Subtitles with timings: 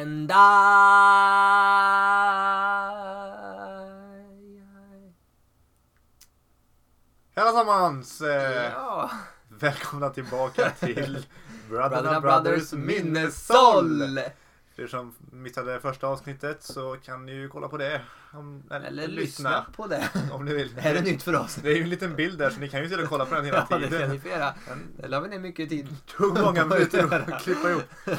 [0.00, 0.34] and I.
[7.34, 8.20] Hej allesammans!
[8.20, 9.10] Eh, Ja.
[9.48, 11.26] Välkomna tillbaka till
[11.70, 14.20] Brotherna Brothers Brothers minnessåll!
[14.78, 18.00] För er som missade första avsnittet så kan ni ju kolla på det.
[18.32, 20.08] Om, Eller lyssna på det.
[20.32, 20.74] om ni vill.
[20.74, 21.54] Det här är nytt för oss.
[21.54, 23.34] Det är ju en liten bild där så ni kan ju sitta och kolla på
[23.34, 24.10] den hela Ja, det kan tiden.
[24.10, 24.54] ni få göra.
[24.96, 25.96] Det la vi ner mycket tid.
[26.06, 27.82] tog många minuter att klippa ihop.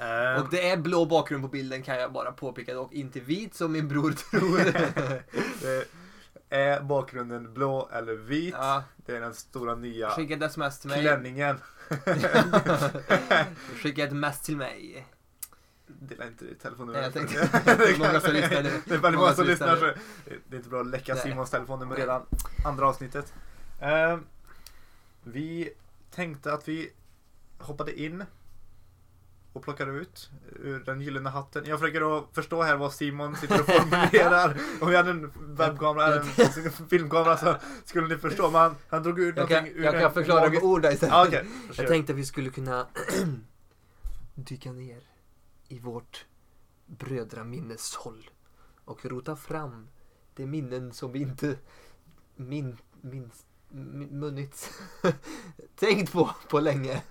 [0.00, 2.92] Eh, Och det är blå bakgrund på bilden kan jag bara påpeka dock.
[2.92, 4.60] Inte vit som min bror tror.
[6.48, 8.54] är bakgrunden blå eller vit?
[8.58, 11.00] Ja, Det är den stora nya skicka ett sms till mig.
[11.02, 11.58] klänningen.
[13.82, 15.06] Skicka ett mess till mig.
[16.00, 17.00] Dela inte ditt telefonnummer.
[17.00, 18.82] Nej, jag tänkte- det många som lyssnar nu.
[18.84, 19.84] Det är väldigt många som lyssnar så
[20.24, 21.22] det är inte bra att läcka Nej.
[21.22, 22.22] Simons telefonnummer redan
[22.64, 23.32] andra avsnittet.
[23.80, 24.18] Eh,
[25.24, 25.70] vi
[26.10, 26.92] tänkte att vi
[27.58, 28.24] hoppade in
[29.52, 30.30] och plockade ut
[30.62, 31.64] ur den gyllene hatten.
[31.66, 34.56] Jag försöker då förstå här vad Simon sitter och formulerar.
[34.80, 38.50] Om vi hade en webbkamera eller en filmkamera så skulle ni förstå.
[38.50, 41.12] Men han, han drog ut Jag kan, någonting ur jag kan förklara med ord istället.
[41.14, 41.46] Ja, okej.
[41.76, 42.86] Jag tänkte att vi skulle kunna
[44.34, 45.00] dyka ner
[45.72, 46.26] i vårt
[46.86, 48.30] brödraminneshåll
[48.84, 49.88] och rota fram
[50.34, 51.56] de minnen som vi inte
[52.36, 54.70] min, minst, min, munnits
[55.76, 57.02] tänkt på på länge.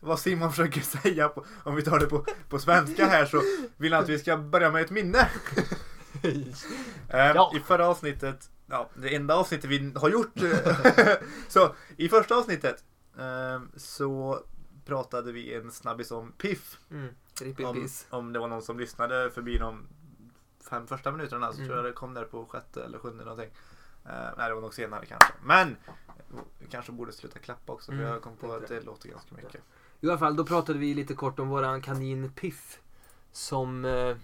[0.00, 3.42] Vad Simon försöker säga, på, om vi tar det på, på svenska här så
[3.76, 5.28] vill han att vi ska börja med ett minne.
[7.08, 7.52] Ja.
[7.56, 10.34] I förra avsnittet, ja, det enda avsnittet vi har gjort.
[11.48, 12.84] så i första avsnittet
[13.18, 14.44] eh, så
[14.86, 16.78] pratade vi en snabbis om Piff.
[16.90, 17.14] Mm.
[17.66, 17.74] Om,
[18.10, 19.86] om det var någon som lyssnade förbi de
[20.70, 21.66] fem första minuterna så Mm.
[21.66, 23.50] tror jag det kom där på sjätte eller sjunde någonting.
[24.04, 25.32] Eh, nej, det var nog senare kanske.
[25.44, 25.76] Men
[26.58, 29.34] vi kanske borde sluta klappa också för Mm, jag kom på att det låter ganska
[29.34, 29.60] mycket.
[30.00, 32.80] I alla fall, då pratade vi lite kort om våran kanin Piff.
[33.32, 34.16] Som eh,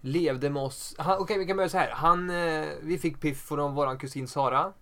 [0.00, 0.94] levde med oss.
[0.98, 1.90] Okej, vi kan börja så här.
[1.90, 4.72] Han, eh, vi fick Piff från våran kusin Sara.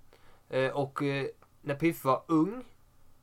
[0.48, 1.27] Eh, och eh,
[1.62, 2.65] när Piff var ung,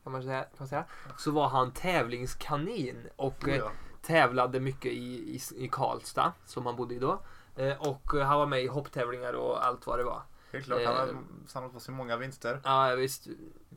[0.06, 0.86] kan man säga, kan man säga
[1.18, 3.10] så var han tävlingskanin.
[3.16, 3.70] Och eh,
[4.02, 7.20] tävlade mycket i, i, i Karlstad, som han bodde i då.
[7.56, 10.22] Eh, och eh, han var med i hopptävlingar och allt vad det var.
[10.52, 11.16] Helt klart, han har Eh,
[11.48, 12.62] samlat på sig många vinster.
[12.64, 13.28] Ja, visst.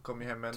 [0.02, 0.54] Kom ju hem med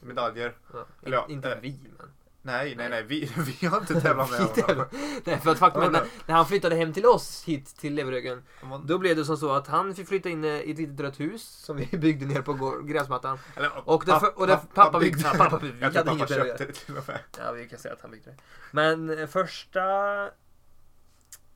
[0.00, 0.56] medaljer.
[0.72, 0.84] Ja.
[1.02, 2.10] Eller ja, inte vi, men.
[2.44, 3.30] Nej, nej, nej, vi,
[3.60, 4.86] vi har inte tävlat med honom.
[5.24, 8.42] Nej, för att faktum är när, när han flyttade hem till oss hit till Leverögen
[8.84, 11.42] Då blev det som så att han fick flytta in i ett litet rött hus
[11.42, 13.38] som vi byggde ner på gräsmattan.
[13.56, 15.38] Eller, Och det- och det- pappa byggde- det.
[15.38, 17.18] pappa vi Jag tror pappa köpte det till och med.
[17.38, 18.36] Ja, vi kan säga att han byggde det.
[18.70, 19.80] Men eh, första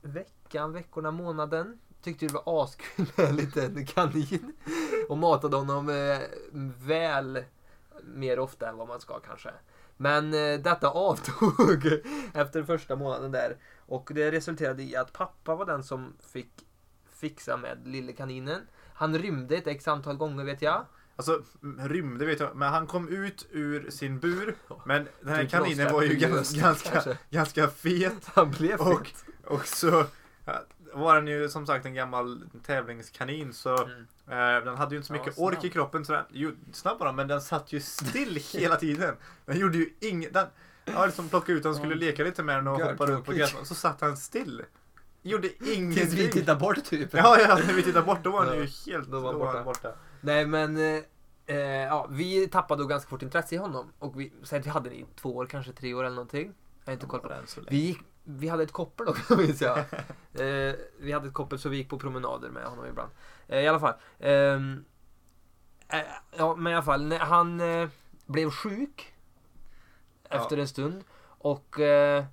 [0.02, 4.52] veckan, veckorna, månaden tyckte det var askul med en liten kanin.
[5.08, 6.18] Och matade honom eh,
[6.86, 7.44] väl
[8.04, 9.50] mer ofta än vad man ska kanske.
[9.96, 11.86] Men eh, detta avtog
[12.34, 13.56] efter första månaden där.
[13.86, 16.50] Och det resulterade i att pappa var den som fick
[17.14, 18.60] fixa med lille kaninen.
[18.94, 20.84] Han rymde ett x antal gånger vet jag.
[21.16, 21.42] Alltså,
[21.78, 24.56] rymde vet jag, men han kom ut ur sin bur.
[24.84, 28.30] Men den här kaninen var ju ganska, ganska, ganska fet.
[28.34, 29.24] Han blev Och, fet.
[29.44, 30.04] och så
[30.44, 30.64] ja,
[30.94, 34.06] var den ju som sagt en gammal tävlingskanin så Mm.
[34.58, 35.46] eh, den hade ju inte så Ja, mycket snabb.
[35.46, 36.04] ork i kroppen.
[36.04, 39.16] Så den, jo, snabb var den, men den satt ju still hela tiden.
[39.46, 40.34] Den gjorde ju inget.
[40.34, 40.46] Den,
[40.84, 42.00] ja, liksom plockade ut den skulle Ja.
[42.00, 43.66] leka lite med den och hoppa runt på gräsmattan.
[43.66, 44.62] Så satt han still.
[45.22, 46.30] Gjorde Tills vi ingenting.
[46.30, 47.14] tittar bort typ.
[47.14, 48.54] Ja, ja, när vi tittar bort då var han Ja,
[48.86, 49.62] ju helt då var då borta.
[49.62, 49.92] borta.
[50.20, 51.02] Nej men, eh,
[51.46, 53.92] eh, ja, vi tappade då ganska fort intresse i honom.
[53.98, 56.54] Och vi, sen vi hade det i två år, kanske tre år eller någonting.
[56.86, 57.70] Jag har inte koll på den så länge.
[57.70, 59.78] Vi, gick, vi hade ett koppel också minns jag.
[60.40, 63.10] Eh, vi hade ett koppel så vi gick på promenader med honom ibland.
[63.48, 63.94] Eh, I alla fall.
[64.18, 64.84] ehm,
[65.88, 66.00] eh,
[66.36, 67.88] ja men i alla fall, han eh,
[68.26, 69.14] blev sjuk.
[70.28, 71.04] Efter en stund.
[71.24, 72.24] Och eh,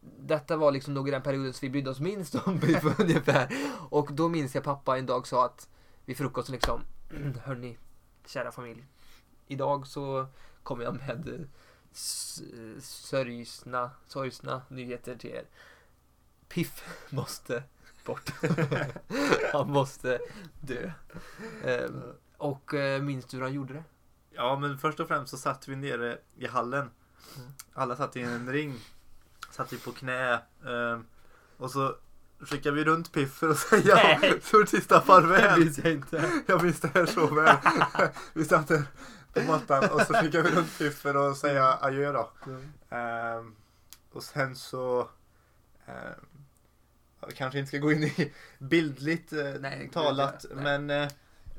[0.00, 2.60] detta var liksom nog i den perioden som vi brydde oss minst om
[2.98, 3.48] ungefär.
[3.88, 5.68] Och då minns jag pappa en dag sa att
[6.04, 6.80] vid frukosten liksom
[7.44, 7.78] Hörni,
[8.26, 8.84] kära familj.
[9.46, 10.26] Idag så
[10.62, 11.48] kommer jag med
[12.80, 15.44] sörjsna, sorgsna nyheter till er.
[16.48, 17.62] Piff måste
[18.04, 18.30] bort.
[19.52, 20.18] han måste
[20.60, 20.90] dö.
[21.64, 22.02] Ehm,
[22.36, 23.84] och eh, minns du hur han gjorde det?
[24.30, 26.90] Ja, men först och främst så satt vi nere i hallen.
[27.36, 27.50] Mm.
[27.74, 28.80] Alla satt i en ring.
[29.50, 30.42] Satt vi på knä.
[30.66, 31.04] ehm,
[31.56, 31.96] och så
[32.40, 33.96] skickade vi runt Piff för att säga
[34.40, 35.60] för sista Det farväl.
[35.60, 36.30] minns jag inte.
[36.46, 37.56] Jag minns det här så väl.
[38.32, 38.82] vi satt där
[39.32, 42.30] på mattan och så skickade vi runt Piff för att säga adjö då.
[42.96, 43.54] Ehm,
[44.12, 45.08] och sen så
[45.86, 46.26] ehm,
[47.20, 50.64] ja, vi kanske inte ska gå in i bildligt eh, Nej, talat nej.
[50.64, 51.08] men eh,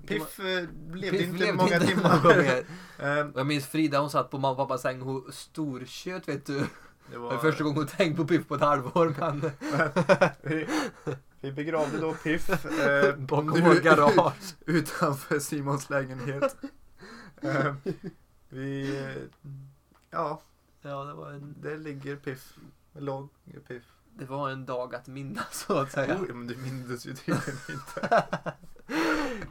[0.07, 0.45] Piff eh,
[0.93, 2.63] levde Piff inte levde många inte timmar.
[2.99, 6.45] Ehm, Och jag minns Frida, hon satt på mamma och pappas säng och storkött vet
[6.45, 6.65] du.
[7.11, 9.51] Det var första gången hon tänkt på Piff på ett halvår men
[10.41, 10.67] vi,
[11.41, 14.33] vi begravde då Piff eh, bakom vårt garage.
[14.65, 16.55] utanför Simons lägenhet.
[17.43, 17.75] Eh,
[18.49, 18.99] vi,
[20.09, 20.41] ja,
[20.81, 22.53] Ja, det var en, där ligger Piff.
[22.93, 23.29] Låg
[23.67, 23.83] Piff.
[24.13, 26.15] det var en dag att minnas så att säga.
[26.15, 28.23] Oh, men du minns ju tydligen inte.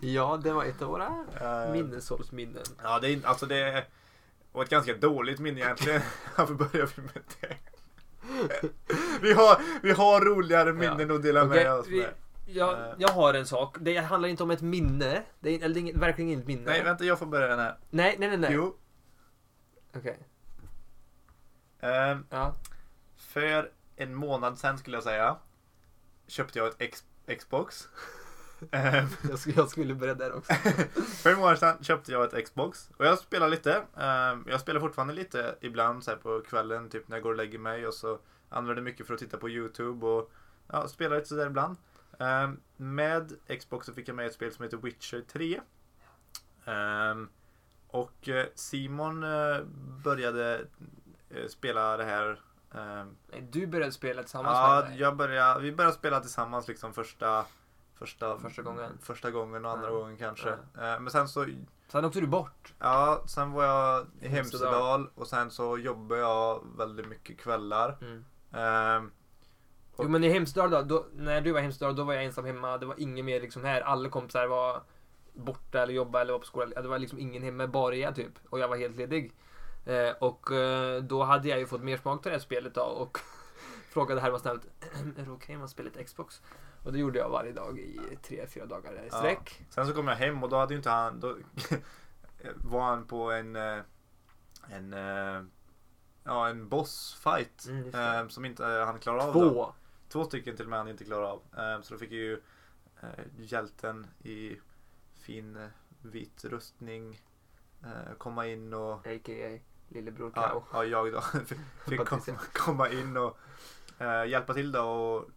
[0.00, 2.62] Ja, det var ett av våra Eh, minneshållsminnen.
[2.82, 3.86] Ja, det är alltså det
[4.52, 6.02] var ett ganska dåligt minne egentligen.
[6.36, 7.56] Varför börjar vi med det?
[9.22, 12.14] Vi har, vi har roligare minnen att dela Okej, med oss vi- med.
[12.46, 12.94] Jag, Eh.
[12.98, 13.76] jag har en sak.
[13.80, 15.22] Det handlar inte om ett minne.
[15.40, 16.62] Det är, eller det är inget- verkligen inget minne.
[16.70, 17.76] Nej, vänta, jag får börja den här.
[17.90, 18.38] nej, nej, nej.
[18.38, 18.50] nej.
[18.52, 18.76] Jo.
[19.96, 20.18] Okej.
[21.80, 22.54] ehm, Ja.
[23.16, 25.36] för en månad sedan skulle jag säga.
[26.26, 27.04] Köpte jag ett X,
[27.38, 27.88] Xbox.
[28.70, 30.52] Ehm, Jag, skulle, jag skulle börja där också.
[31.22, 32.90] för en månad sedan köpte jag ett Xbox.
[32.96, 33.82] Och jag spelar lite.
[33.96, 37.36] Ehm, jag spelar fortfarande lite ibland så här på kvällen, typ när jag går och
[37.36, 37.86] lägger mig.
[37.86, 38.18] Och så
[38.48, 40.30] använder mycket för att titta på YouTube och
[40.68, 41.76] ja, spelar lite sådär ibland.
[42.22, 45.60] Ehm, med Xbox så fick jag med ett spel som heter Witcher 3.
[46.64, 47.28] Ehm,
[47.88, 49.60] och eh, Simon eh,
[50.04, 50.64] började
[51.30, 52.40] eh, spela det här.
[53.32, 55.00] Nej, du började spela tillsammans ja, med mig.
[55.00, 57.44] jag började, vi började spela tillsammans liksom första
[57.94, 58.98] Första, Första gången.
[59.02, 59.94] Första gången och andra Ja.
[59.94, 60.50] gången kanske.
[60.50, 60.56] Eh,
[61.00, 61.46] Men sen så,
[61.88, 62.75] Sen åkte du bort.
[62.78, 65.10] ja, sen var jag i Hemsedal.
[65.14, 67.98] och sen så jobbade jag väldigt mycket kvällar.
[68.00, 68.25] Mm.
[69.98, 72.44] Jo men i Hemsedal då, då, när du var i Hemsedal då var jag ensam
[72.44, 72.78] hemma.
[72.78, 73.80] Det var ingen mer liksom här.
[73.80, 74.82] Alla kompisar var
[75.32, 76.82] borta eller jobbade eller var på skolan.
[76.82, 78.32] Det var liksom ingen hemma, bara jag typ.
[78.50, 79.32] Och jag var helt ledig.
[79.86, 82.82] Eh, och eh, då hade jag ju fått mer smak till det här spelet då
[82.82, 83.18] och
[83.90, 84.64] frågade Herman snällt,
[85.18, 86.42] är det okej om man spelar ett Xbox?
[86.84, 89.16] Och det gjorde jag varje dag i tre, fyra dagar i Ja.
[89.18, 89.64] sträck.
[89.70, 91.36] Sen så kom jag hem och då hade ju inte han, då
[92.56, 93.78] var han på en, eh,
[94.70, 95.42] en, eh,
[96.24, 97.66] ja en bossfight.
[97.94, 99.32] Mm, som inte han klarade av.
[99.32, 99.74] Två.
[100.12, 101.43] Två stycken till och med han inte klarade av.
[101.56, 102.41] Eh, så då fick ju
[103.03, 104.61] eh, hjälten i
[105.14, 105.69] fin eh,
[106.03, 107.20] vit rustning
[107.85, 109.59] eh, komma in och A.k.a.
[109.88, 110.64] Lillebror Kao.
[110.73, 111.20] ja, jag då.
[111.88, 112.20] Fick kom,
[112.53, 113.38] komma in och
[114.26, 115.31] hjälpa till då och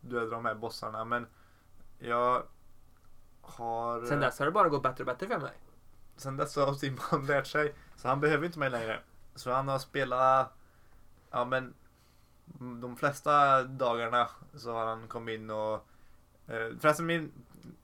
[0.00, 1.04] döda de här bossarna.
[1.04, 1.26] Men
[1.98, 2.42] jag
[3.40, 4.04] har...
[4.06, 5.58] Sen dess har det bara gått bättre och bättre för mig.
[6.16, 7.74] sen dess har Simon lärt sig.
[7.96, 9.00] Så han behöver inte mig längre.
[9.34, 10.52] Så han har spelat,
[11.30, 11.74] ja men
[12.80, 15.74] de flesta dagarna så har han kommit in och
[16.46, 17.32] eh, förresten min,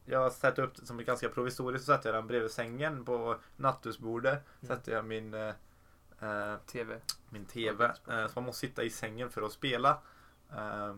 [0.05, 4.45] jag har satt upp som ganska provisoriskt så sätter jag den bredvid sängen på nattduksbordet.
[4.63, 4.77] Mm.
[4.77, 5.53] Sätter jag min eh,
[6.21, 6.97] eh, TV.
[7.29, 7.85] min TV.
[7.85, 9.99] Eh, så man måste sitta i sängen för att spela.
[10.53, 10.95] Eh,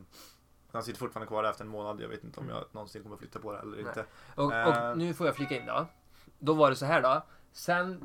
[0.73, 2.01] den sitter fortfarande kvar efter en månad.
[2.01, 3.81] Jag vet inte om jag någonsin kommer flytta på det eller Nej.
[3.81, 4.05] inte.
[4.35, 4.91] Och, Eh.
[4.91, 5.87] och nu får jag flika in då.
[6.39, 7.23] Då var det så här då.
[7.53, 8.05] Sen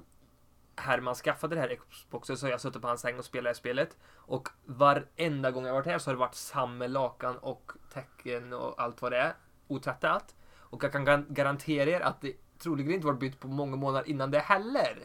[0.77, 3.49] Herman skaffade det här Xboxet så har jag suttit på hans säng och spelat det
[3.49, 3.97] här spelet.
[4.15, 8.81] Och varenda gång jag varit här så har det varit samma lakan och tecken och
[8.81, 9.33] allt vad det är.
[9.67, 10.35] Otvättat.
[10.57, 14.31] Och jag kan garantera er att det troligen inte varit bytt på många månader innan
[14.31, 14.99] det heller.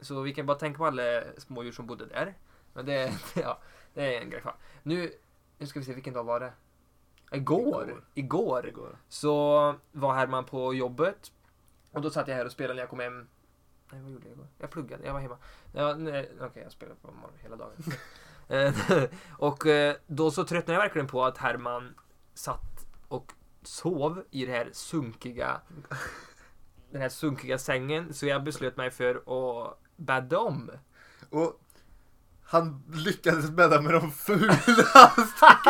[0.00, 2.34] Så vi kan bara tänka på alla smådjur som bodde där.
[2.72, 3.58] Men det, ja,
[3.94, 4.54] det är en grej kvar.
[4.82, 5.12] Nu,
[5.58, 6.52] nu ska vi se, vilken dag var det?
[7.32, 7.82] Igår.
[7.82, 8.04] Igår.
[8.14, 8.62] Igår.
[8.62, 8.98] Det går.
[9.08, 11.32] Så var Herman på jobbet.
[11.92, 13.28] Och då satt jag här och spelade när jag kom hem.
[13.90, 14.46] Nej, vad gjorde jag igår?
[14.58, 15.38] Jag pluggade, jag var hemma.
[15.72, 15.96] Ja,
[16.40, 17.72] Okej, jag spelade på morgonen hela dagen.
[18.48, 18.74] Eh,
[19.38, 21.94] och eh, då så tröttnade jag verkligen på att Herman
[22.34, 23.32] satt och
[23.62, 25.60] sov i det här sunkiga
[26.90, 28.14] den här sunkiga sängen.
[28.14, 30.70] Så jag beslöt mig för att bädda om.
[31.30, 31.60] Och
[32.44, 34.72] han lyckades bädda med de fulaste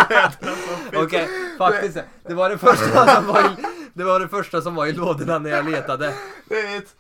[0.09, 0.57] kläderna.
[0.95, 1.99] Okej, faktiskt.
[2.23, 3.65] Det var det första som var i,
[3.95, 6.15] det var det första som var i lådorna när jag letade.
[6.49, 6.97] Det är ett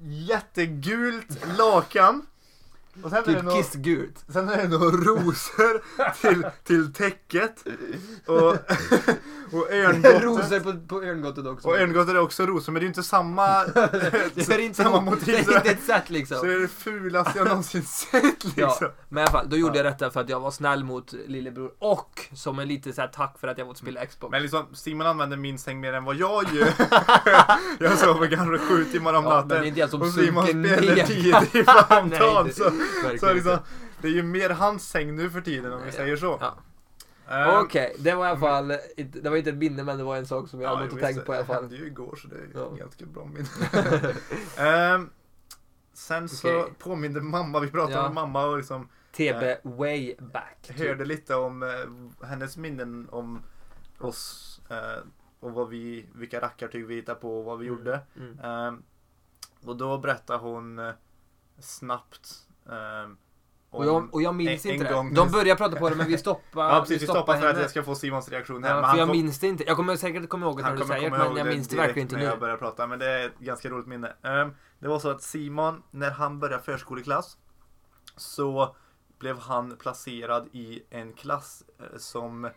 [0.00, 2.26] jättegult lakan.
[3.02, 4.24] Och sen är det Typ kissgult.
[4.32, 5.82] sen är det några rosor
[6.20, 7.64] till, till täcket.
[8.26, 8.36] Och,
[9.52, 10.22] och örngottet.
[10.22, 11.68] Rosor på, på örngottet också.
[11.68, 15.04] Och örngottet är också rosor, men det är inte samma, det är inte, samma det
[15.04, 15.34] motiv.
[15.34, 16.36] är Så, inte ett sätt liksom.
[16.38, 18.76] så det är det fulaste jag någonsin sett liksom.
[18.80, 19.84] Ja, men i alla fall, då gjorde Ja.
[19.84, 23.08] jag detta för att jag var snäll mot lillebror och som en lite så här
[23.08, 24.30] tack för att jag fått spela Xbox.
[24.30, 26.68] Men liksom, Simon använder min säng mer än vad jag gör.
[27.78, 29.68] jag sover kanske sju timmar om ja, men det är natten.
[29.68, 32.46] inte jag som Och Simon spelar tio timmar om dagen.
[32.46, 32.70] det- Så,
[33.20, 33.58] så liksom,
[34.00, 36.38] det är ju mer hans säng nu för tiden om vi säger så.
[36.40, 36.54] Ja.
[37.28, 40.04] Ehm, Okej, det var i alla fall, inte- det var inte ett minne men det
[40.04, 41.62] var en sak som jag ja, visst, tänkt på i alla Det fall.
[41.62, 42.68] hände ju igår så det är Ja.
[42.70, 43.48] ganska bra minne.
[44.68, 45.10] Ehm,
[45.92, 46.72] sen så Okej.
[46.78, 48.02] påminde mamma, vi pratade Ja.
[48.02, 50.58] med mamma och liksom TB way back.
[50.62, 50.78] typ.
[50.78, 53.42] hörde lite om eh, hennes minnen om
[53.98, 55.02] oss eh,
[55.40, 57.78] och vad vi, vilka rackartyg vi hittade på och vad vi Mm.
[57.78, 58.00] gjorde.
[58.16, 58.38] Mm.
[58.40, 58.82] Ehm,
[59.64, 60.92] och då berättade hon eh,
[61.58, 63.16] snabbt ehm,
[63.70, 64.94] Och jag, och jag minns en- inte en det.
[64.96, 67.60] gång- De börjar prata på det men vi stoppar Ja precis, vi stoppar för att
[67.60, 68.62] jag ska få Simons reaktion.
[68.64, 69.64] Ja, men för jag kom- minns det inte.
[69.64, 72.02] Jag kommer säkert komma ihåg det när du säger det, men jag minns det verkligen
[72.06, 72.40] inte när jag nu.
[72.40, 72.86] börjar prata.
[72.86, 74.12] Men det är ett ganska roligt minne.
[74.22, 77.38] Ehm, det var så att Simon, när han började förskoleklass
[78.16, 78.76] så
[79.18, 82.50] blev han placerad i en klass eh, som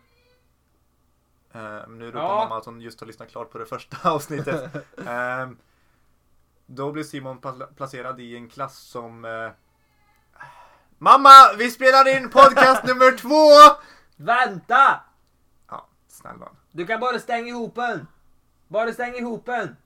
[1.52, 2.34] Ehm, nu ropar Ja.
[2.44, 4.70] mamma att hon just har lyssnat klart på det första avsnittet.
[5.06, 5.56] Ehm,
[6.66, 9.50] då blev Simon pla- placerad i en klass som eh,
[10.98, 11.52] Mamma!
[11.58, 13.80] Vi spelar in podcast nummer två!
[14.16, 15.00] Vänta!
[15.68, 16.56] Ja, snäll barn.
[16.72, 18.06] Du kan bara stänga ihop den.
[18.68, 19.76] Bara stäng ihop den.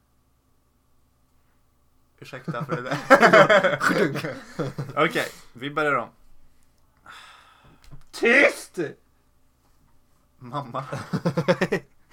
[2.19, 2.97] Ursäkta för det där.
[5.07, 6.09] Okej, vi börjar om.
[8.11, 8.79] Tyst!
[10.39, 10.85] Mamma.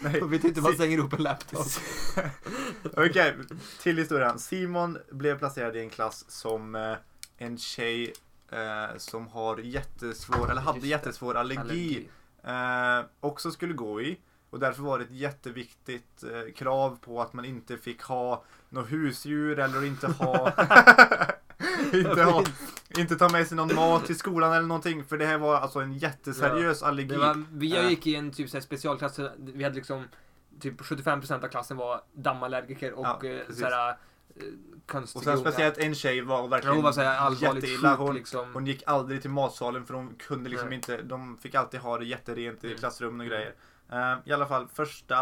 [0.01, 0.17] Nej.
[0.19, 1.67] Jag vet inte hur man stänger ihop en laptop.
[2.97, 3.35] Okej,
[3.81, 4.39] till historien.
[4.39, 6.95] Simon blev placerad i en klass som eh,
[7.37, 8.13] en tjej
[8.51, 12.09] eh, som har jättesvår, eller hade jättesvår allergi,
[12.43, 14.19] eh, också skulle gå i.
[14.49, 18.91] Och därför var det ett jätteviktigt eh, krav på att man inte fick ha något
[18.91, 20.47] husdjur eller inte ha
[21.93, 22.43] inte, ha,
[22.97, 25.03] inte ta med sig någon mat till skolan eller någonting.
[25.05, 27.07] För det här var alltså en jätteseriös allergi.
[27.09, 27.89] Det var, vi Eh.
[27.89, 30.03] gick i en typ så här specialklass, vi hade liksom
[30.59, 33.97] typ 75% av klassen var dammallergiker och Ja, eh, såhär
[34.35, 37.95] eh, Och konstiga sen speciellt en tjej var verkligen Hon var såhär allvarligt jätteilla.
[37.95, 38.53] Hon, liksom.
[38.53, 40.75] hon gick aldrig till matsalen för de kunde liksom Nej.
[40.75, 42.79] inte, de fick alltid ha det jätterent i Mm.
[42.79, 43.53] klassrummen och grejer.
[43.91, 45.19] Eh, I alla fall första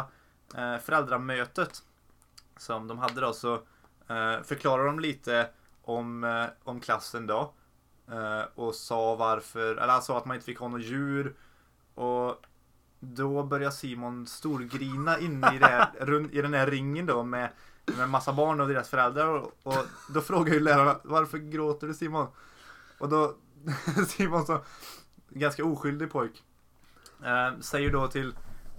[0.58, 1.84] uh, föräldramötet
[2.58, 5.50] som de hade då så uh, förklarade de lite
[5.88, 7.54] om, eh, om klassen då.
[8.12, 11.36] Eh, och sa varför, eller han sa att man inte fick ha något djur.
[11.96, 12.46] Och
[13.00, 17.50] då började Simon storgrina inne i, här, i den här ringen då med,
[17.98, 19.28] med massa barn och deras föräldrar.
[19.28, 22.28] Och, och då frågar ju lärarna varför gråter du Simon?
[22.98, 23.36] Och då
[24.08, 24.60] Simon så
[25.30, 26.44] ganska oskyldig pojk
[27.24, 28.34] eh, säger då till,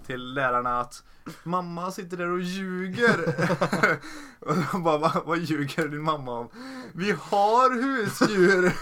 [0.09, 1.03] till lärarna att
[1.43, 3.17] Mamma sitter där och ljuger.
[4.39, 6.49] och de bara, Va, vad ljuger din mamma om?
[6.93, 8.65] Vi har husdjur.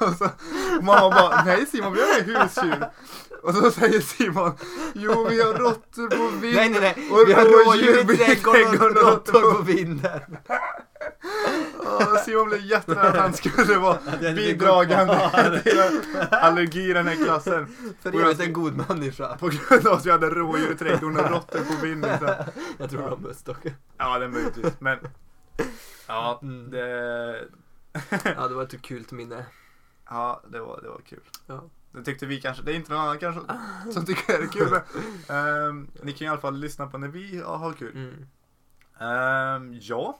[0.00, 0.28] och så
[0.82, 2.90] mamma bara, nej Simon vi har inga husdjur.
[3.42, 4.52] Och så säger Simon,
[4.92, 6.54] jo vi har råttor på vinden.
[6.54, 10.36] Nej nej nej, vi har rådjur i trädgården och råttor på vinden.
[11.78, 15.80] Åh, Simon blev jättenära att han skulle vara bidragande till
[16.30, 17.66] allergi i den här klassen.
[18.00, 19.36] För evigt en god människa.
[19.40, 22.18] På grund av att vi hade rådjur i trädgården och råttor på vinden.
[22.78, 23.66] Jag tror det var möss dock.
[23.98, 24.72] Ja, det är möjligtvis.
[24.78, 24.98] Men
[26.06, 26.70] ja, Mm.
[26.70, 27.44] det,
[28.36, 29.46] Ja det var ett kul minne.
[30.10, 31.20] ja, det, var, det var kul.
[31.46, 31.64] Ja.
[31.92, 32.62] Det tyckte vi kanske.
[32.62, 33.40] Det är inte någon annan kanske
[33.92, 34.80] som tycker det är kul.
[35.28, 37.92] Men, ehm, ni kan i alla fall lyssna på när vi har kul.
[37.96, 38.26] Mm.
[39.00, 40.18] Ehm, ja,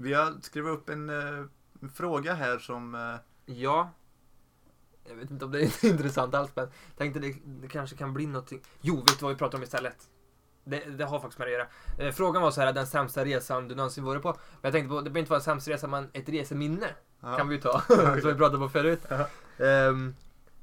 [0.00, 1.44] vi har skrivit upp en eh,
[1.94, 3.90] fråga här som eh, Ja.
[5.08, 8.26] Jag vet inte om det är intressant alls men tänkte det, det kanske kan bli
[8.26, 8.62] någonting.
[8.80, 9.96] Jo, vet du vad vi pratar om istället?
[10.64, 12.08] Det, det har faktiskt med det att göra.
[12.08, 14.28] Eh, frågan var så här, den sämsta resan du någonsin varit på.
[14.28, 16.86] Men jag tänkte på, det behöver inte vara en sämsta resa men ett reseminne
[17.20, 17.80] ja, kan vi ju ta.
[18.20, 19.00] som vi pratade på förut.
[19.08, 19.26] Ja.
[19.66, 20.14] Ehm,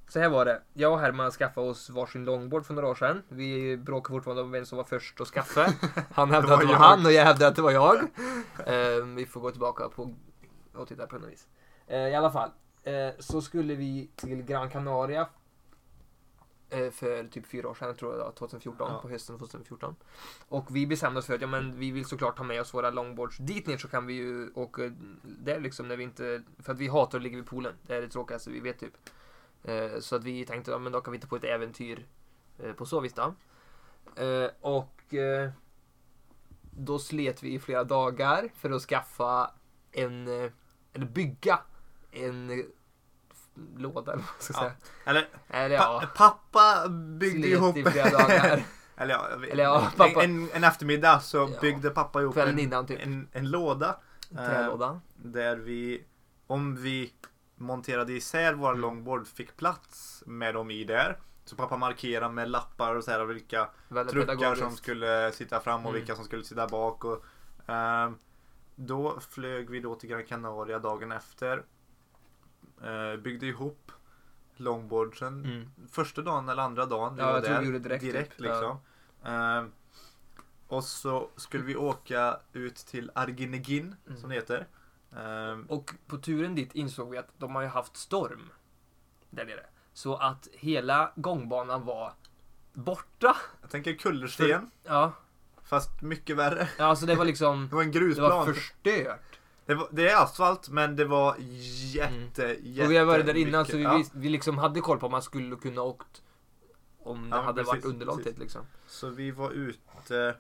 [0.08, 0.62] så här var det.
[0.74, 3.24] Jag och Herman skaffade oss varsin longboard för några år sedan.
[3.30, 5.74] Vi bråkade fortfarande om vem som var först att skaffa.
[6.12, 6.80] Han hävdade att det var jag.
[6.80, 7.98] han och jag hävdade att det var jag.
[8.66, 10.16] Ehm, vi får gå tillbaka på
[10.74, 11.48] och titta på något vis.
[11.88, 12.50] Eh, I alla fall.
[12.84, 15.28] eh, så skulle vi till Gran Canaria.
[16.92, 19.00] för typ fyra år sedan, tror jag det var, 2014, Ja.
[19.02, 19.96] på hösten 2014.
[20.50, 22.90] Och vi bestämde oss för att ja, men vi vill såklart ha med oss våra
[22.90, 24.82] longboards dit ner så kan vi ju åka
[25.24, 27.74] där liksom när vi inte, för att vi hatar att ligga vid poolen.
[27.82, 28.94] Det är det tråkigaste vi vet typ.
[29.68, 32.06] Eh, så att vi tänkte, ja men då kan vi ta på ett äventyr
[32.64, 33.34] eh, på så vis då.
[34.24, 35.14] Eh, och
[36.72, 39.52] då slet vi i flera dagar för att skaffa
[39.92, 40.28] en,
[40.94, 41.60] eller bygga
[42.12, 42.64] en
[43.78, 44.60] låda eller vad man ska Ja.
[44.60, 44.72] säga.
[45.06, 48.64] Eller Eller pa- ja, pappa byggde slet ihop i flera dagar.
[49.00, 52.86] Eller ja, jag Eller ja, pappa- En, en eftermiddag så byggde pappa ihop en, innan
[52.88, 53.00] typ.
[53.04, 54.00] en, en låda.
[54.36, 55.02] Trälåda.
[55.16, 56.04] Där vi,
[56.48, 57.14] om vi
[57.58, 58.82] monterade isär våra Mm.
[58.82, 61.18] longboard, fick plats med dem i där.
[61.46, 65.80] Så pappa markerade med lappar och så här vilka Väldigt truckar som skulle sitta fram
[65.86, 65.94] och Mm.
[66.02, 67.06] vilka som skulle sitta bak.
[67.06, 67.26] Och,
[67.68, 68.18] ehm,
[68.76, 71.64] då flög vi då till Gran Canaria dagen efter.
[72.84, 73.92] Eh, byggde ihop
[74.56, 75.46] longboardsen.
[75.46, 75.70] Mm.
[75.92, 77.62] Första dagen eller andra dagen vi Ja, var jag tror där.
[77.62, 78.40] vi gjorde direkt, typ.
[78.40, 78.78] liksom.
[79.24, 79.72] Ehm,
[80.68, 84.18] och så skulle vi åka ut till Arginegin Mm.
[84.20, 84.68] som det heter.
[85.16, 88.50] Ehm, Och på turen dit insåg vi att de har ju haft storm
[89.30, 89.66] där nere.
[89.94, 92.14] Så att hela gångbanan var
[92.74, 93.36] borta.
[93.62, 95.12] jag tänker kullersten Ja,
[95.64, 96.68] fast mycket värre.
[96.80, 98.30] alltså det var liksom Det var en Det grusplan.
[98.32, 99.20] var förstört.
[99.66, 103.38] Det, var, det är asfalt men det var jätte, jätte Och vi har varit där
[103.38, 104.04] innan så vi, ja.
[104.14, 106.22] vi liksom hade koll på om man skulle kunna åkt
[107.00, 108.62] om det Ja, hade precis, varit underlag det liksom.
[108.88, 110.36] Så vi var ute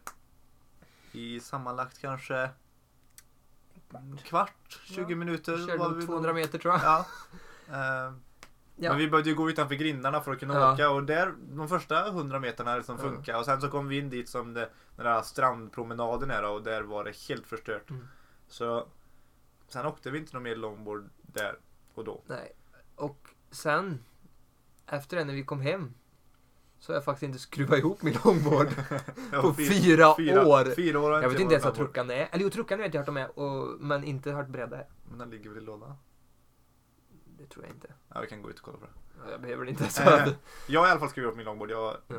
[1.12, 2.50] i sammanlagt kanske
[3.94, 5.68] en kvart, 20 Ja, minuter.
[5.68, 6.84] Körde vi 200 meter tror jag.
[6.84, 7.06] Ja.
[7.70, 8.14] Eh,
[8.80, 8.90] Ja.
[8.90, 10.74] Men vi behövde ju gå utanför grindarna för att kunna Ja.
[10.74, 13.04] åka och där, de första 100 meterna liksom Ja.
[13.04, 16.64] funkar och sen så kom vi in dit som det, den där strandpromenaden är och
[16.64, 17.90] där var det helt förstört.
[17.90, 18.08] Mm.
[18.48, 18.88] Så
[19.68, 21.56] sen åkte vi inte någon mer longboard där
[21.94, 22.22] och då.
[22.28, 22.52] Nej.
[22.96, 24.04] Och sen,
[24.88, 25.94] efter det när vi kom hem,
[26.88, 28.68] så har jag faktiskt inte skruvat ihop min longboard
[29.42, 30.76] på Fy- fyra, fyra, år.
[30.76, 32.30] Fyra år Jag vet inte ens vad truckan är.
[32.32, 34.78] Eller jo, truckan vet jag att de är, och, men inte hört bredda.
[35.10, 35.94] Men den ligger väl i lådan?
[37.38, 37.88] Det tror jag inte.
[38.14, 38.92] Ja, vi kan gå ut och kolla på det.
[39.26, 39.90] Ja, Jag behöver det inte.
[39.90, 40.04] Så.
[40.04, 40.28] Eh,
[40.68, 41.72] Jag har i alla fall skrivit upp min longboard.
[41.72, 42.16] Jag Ja.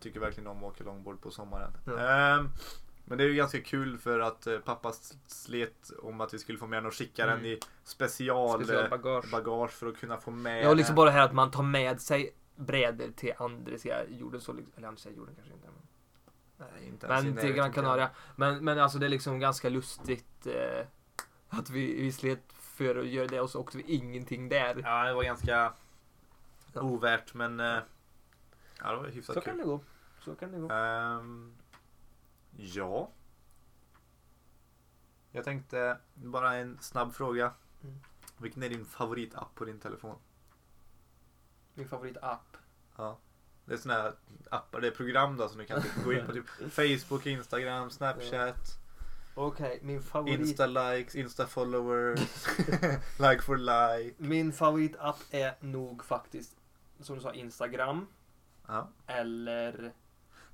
[0.00, 1.70] tycker verkligen om att åka longboard på sommaren.
[1.86, 1.98] Ja.
[2.38, 2.48] Ehm,
[3.04, 4.92] men det är ju ganska kul för att eh, pappa
[5.26, 7.46] slet om att vi skulle få med den och skicka den Mm.
[7.46, 9.30] i special, Specialbagage.
[9.30, 10.96] bagage för att kunna få med Ja, liksom den.
[10.96, 14.88] bara det här att man tar med sig brädor till Andresia jorden så liksom, eller
[14.88, 15.66] Andresia jorden kanske inte.
[15.66, 17.72] Men, Nej, inte men till Gran.
[17.72, 18.10] Canaria.
[18.36, 20.86] Men, men alltså det är liksom ganska lustigt eh,
[21.48, 24.80] att vi, vi slet för att göra det och så åkte vi ingenting där.
[24.84, 25.72] Ja, det var ganska
[26.74, 27.78] ovärt men eh,
[28.78, 29.50] ja, det var hyfsat Så kul.
[29.50, 29.80] kan det gå.
[30.20, 30.70] Så kan det gå.
[30.70, 31.54] Ehm,
[32.56, 33.10] ja.
[35.30, 37.52] Jag tänkte bara en snabb fråga.
[37.82, 38.00] Mm.
[38.38, 40.16] Vilken är din favoritapp på din telefon?
[41.74, 42.56] Min favoritapp.
[42.96, 43.18] Ja.
[43.64, 44.12] Det är såna här
[44.50, 47.90] appar, det är program då som du kan typ gå in på typ Facebook, Instagram,
[47.90, 48.78] Snapchat,
[49.34, 50.40] Okej, min favorit.
[50.40, 52.20] Insta likes, Insta followers,
[53.18, 54.14] like for like.
[54.18, 56.56] Min favoritapp är nog faktiskt,
[57.00, 58.06] som du sa, Instagram.
[58.66, 58.88] Ja.
[59.06, 59.92] Eller...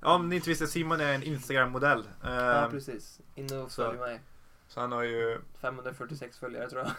[0.01, 2.09] ja, om ni inte visste, Simon är en Instagram-modell.
[2.23, 2.29] Ja,
[2.65, 3.21] Ehm, precis.
[3.35, 4.21] In och följ mig.
[4.67, 6.93] så han har ju 546 följare tror jag.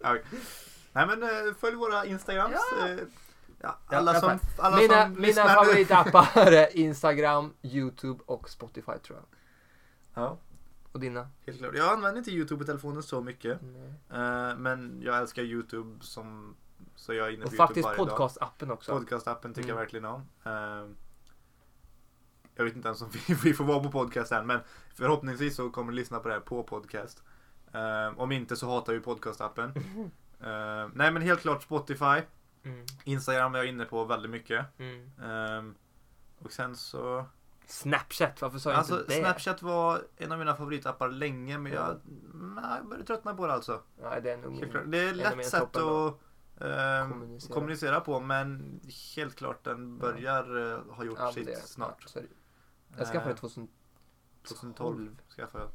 [0.92, 2.54] Nej men eh, följ våra Instagrams.
[2.80, 2.88] Ja.
[2.88, 2.98] eh,
[3.60, 9.18] alla i alla som, alla mina som mina favoritappar är Instagram, YouTube och Spotify tror
[9.18, 9.24] jag.
[10.24, 10.38] Ja,
[10.92, 11.28] Och dina?
[11.46, 11.74] helt klart.
[11.74, 13.60] Jag använder inte Youtube på telefonen så mycket.
[14.10, 16.56] eh, men jag älskar Youtube som
[16.96, 18.08] så jag är inne på Och Youtube faktiskt varje dag.
[18.08, 18.92] podcastappen också.
[18.92, 19.82] Podcastappen tycker jag Mm.
[19.82, 20.22] verkligen om.
[22.54, 24.60] Jag vet inte ens om vi, vi får vara på podcast än men
[24.94, 27.22] förhoppningsvis så kommer ni lyssna på det här på podcast.
[28.16, 29.72] Om inte så hatar vi podcastappen.
[30.42, 32.20] Eh, nej men helt klart Spotify.
[32.64, 32.86] Mm.
[33.04, 34.66] Instagram är jag inne på väldigt mycket.
[34.78, 35.10] Mm.
[35.22, 35.74] Ehm,
[36.38, 37.24] och sen så...
[37.66, 39.20] Snapchat, varför sa jag Alltså inte det?
[39.20, 41.96] Snapchat var en av mina favoritappar länge men jag,
[42.34, 43.82] nej, jag började tröttna på det alltså.
[44.02, 44.90] Nej, det är nog min...
[44.90, 46.20] Det är av lätt sätt att
[46.60, 47.54] ehm, Kommunicera.
[47.54, 48.00] kommunicera.
[48.00, 48.80] på men
[49.16, 52.06] helt klart den börjar eh, ha gjort Ja, sitt det, snart.
[52.14, 52.20] Ja,
[52.96, 53.68] jag skaffade Eh, 2012.
[54.48, 55.70] 2012 skaffade jag.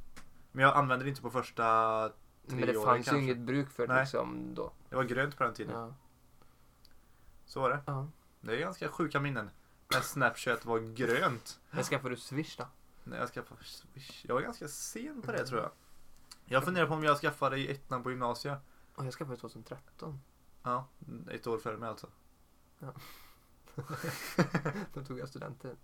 [0.51, 2.11] Men jag använde det inte på första
[2.47, 3.17] Men det fanns ju kanske.
[3.17, 4.71] inget bruk för det liksom då.
[4.89, 5.73] Det var grönt på den tiden.
[5.79, 5.93] Ja.
[7.45, 7.79] Så var det.
[7.85, 8.07] Ja.
[8.41, 9.49] Det är ganska sjuka minnen.
[9.93, 11.59] När Snapchat var grönt.
[11.69, 12.67] Men skaffade du Swish då?
[13.03, 14.25] Nej, jag skaffade Swish.
[14.27, 15.71] Jag var ganska sen på det tror jag.
[16.45, 18.59] Jag funderar på om jag skaffade i ettan på gymnasiet.
[18.95, 20.19] Och jag skaffade 2013.
[20.63, 20.87] Ja,
[21.31, 22.07] ett år före mig alltså.
[24.93, 25.75] Då tog jag studenten.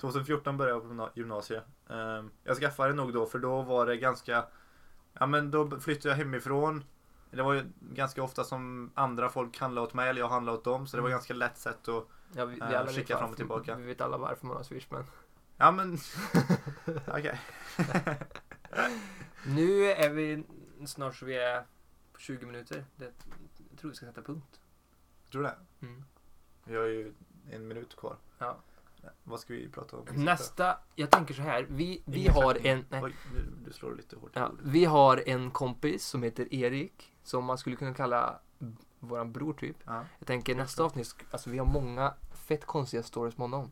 [0.00, 1.64] 2014 började jag på gymna- gymnasiet.
[1.88, 4.46] Ehm, Jag skaffade nog då för då var det ganska
[5.18, 6.84] Ja men då flyttade jag hemifrån.
[7.30, 10.64] Det var ju ganska ofta som andra folk handlade åt mig eller jag handlade åt
[10.64, 11.16] dem så det var Mm.
[11.16, 13.76] ganska lätt sätt att Ja, vi, vi vet skicka fram och tillbaka.
[13.76, 15.04] Vi vet alla varför man har Swish men.
[15.56, 15.98] Ja men
[17.06, 17.40] Okej.
[19.46, 20.44] Nu är vi
[20.86, 21.62] snart så vi är
[22.12, 22.84] på 20 minuter.
[22.96, 23.12] Det,
[23.70, 24.60] jag tror vi ska sätta punkt.
[25.32, 25.86] Tror du det?
[25.86, 26.04] Mm.
[26.64, 27.14] Vi har ju
[27.50, 28.16] en minut kvar.
[28.38, 28.56] Ja.
[29.24, 30.04] Vad ska vi prata om?
[30.14, 31.66] Nästa, jag tänker så här.
[31.70, 34.30] Vi, vi Ingen har en, nej, Oj, nu, du slår lite hårt.
[34.34, 37.12] ja, vi har en kompis som heter Erik.
[37.22, 38.40] Som man skulle kunna kalla
[39.00, 39.76] våran bror typ.
[39.86, 40.04] Ja.
[40.18, 42.14] Jag tänker nästa avsnitt, alltså vi har många
[42.46, 43.70] fett konstiga stories med honom.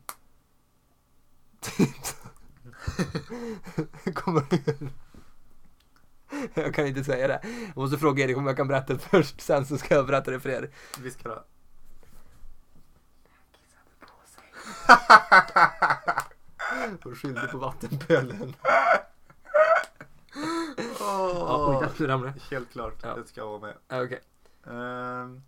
[4.13, 4.43] Kommer?
[6.53, 7.39] Jag kan inte säga det.
[7.67, 10.31] Jag måste fråga Erik om jag kan berätta det först, sen så ska jag berätta
[10.31, 10.71] det för er.
[11.01, 11.43] Vi ska då.
[17.05, 18.55] Och skyllde på vattenpölen.
[20.99, 21.31] Ja,
[21.79, 23.15] Åh, oj, ramlade Helt klart, Ja.
[23.15, 23.73] det ska vara med.
[23.87, 24.05] jag.
[24.05, 24.21] Okej,
[24.67, 25.41] Ehm,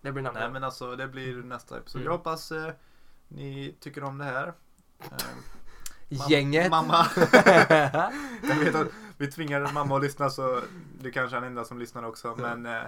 [0.00, 0.42] det blir namnet.
[0.42, 2.00] nej men alltså det blir nästa episod.
[2.00, 2.04] Mm.
[2.12, 2.72] Jag hoppas eh,
[3.28, 4.52] ni tycker om det här.
[6.08, 6.70] Mam- Gänget.
[6.70, 7.06] Mamma.
[8.42, 8.86] jag vet att
[9.18, 10.60] vi tvingade mamma att lyssna så
[11.00, 12.34] du kanske är den enda som lyssnar också.
[12.38, 12.82] Men eh,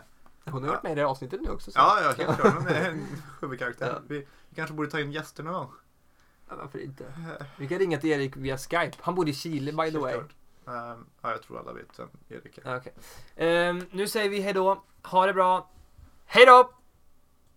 [0.52, 1.70] Hon har varit med i det här avsnittet nu också.
[1.70, 1.78] Så.
[1.78, 2.54] ja, ja, helt klart.
[2.54, 3.06] Hon är en
[3.40, 3.86] huvudkaraktär.
[3.86, 4.00] Ja.
[4.08, 5.72] Vi, vi kanske borde ta in gäster någon gång.
[6.48, 7.04] Ja, varför inte?
[7.56, 8.92] Vi kan ringa till Erik via Skype.
[9.00, 10.14] Han bor i Chile by the way.
[10.14, 12.70] Ehm, ja, jag tror alla vet vem Erik är.
[12.70, 12.94] Ja, okej.
[13.36, 14.82] Ehm, nu säger vi hejdå.
[15.02, 15.70] Ha det bra.
[16.26, 16.70] Hejdå!